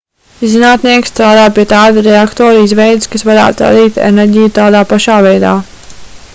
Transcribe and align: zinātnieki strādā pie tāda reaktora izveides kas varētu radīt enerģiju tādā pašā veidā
zinātnieki 0.51 1.09
strādā 1.09 1.43
pie 1.57 1.65
tāda 1.73 2.03
reaktora 2.07 2.63
izveides 2.69 3.11
kas 3.17 3.25
varētu 3.29 3.67
radīt 3.67 4.03
enerģiju 4.09 4.53
tādā 4.59 4.85
pašā 4.95 5.23
veidā 5.31 5.57